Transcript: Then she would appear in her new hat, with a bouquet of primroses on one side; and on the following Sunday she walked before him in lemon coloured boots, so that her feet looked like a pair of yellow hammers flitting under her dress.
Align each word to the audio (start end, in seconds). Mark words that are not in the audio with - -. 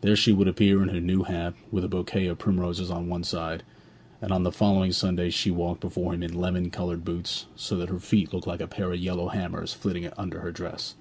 Then 0.00 0.16
she 0.16 0.32
would 0.32 0.48
appear 0.48 0.82
in 0.82 0.88
her 0.88 1.00
new 1.00 1.22
hat, 1.22 1.54
with 1.70 1.84
a 1.84 1.88
bouquet 1.88 2.26
of 2.26 2.38
primroses 2.40 2.90
on 2.90 3.06
one 3.06 3.22
side; 3.22 3.62
and 4.20 4.32
on 4.32 4.42
the 4.42 4.50
following 4.50 4.90
Sunday 4.90 5.30
she 5.30 5.52
walked 5.52 5.82
before 5.82 6.12
him 6.12 6.24
in 6.24 6.34
lemon 6.34 6.70
coloured 6.72 7.04
boots, 7.04 7.46
so 7.54 7.76
that 7.76 7.88
her 7.88 8.00
feet 8.00 8.32
looked 8.34 8.48
like 8.48 8.60
a 8.60 8.66
pair 8.66 8.92
of 8.92 8.98
yellow 8.98 9.28
hammers 9.28 9.72
flitting 9.72 10.10
under 10.18 10.40
her 10.40 10.50
dress. 10.50 10.96